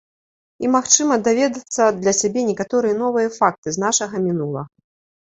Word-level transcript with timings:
І, 0.67 0.69
магчыма, 0.75 1.17
даведацца 1.27 1.83
для 2.01 2.13
сябе 2.19 2.41
некаторыя 2.51 2.95
новыя 3.03 3.29
факты 3.37 3.67
з 3.75 3.83
нашага 3.85 4.23
мінулага. 4.25 4.65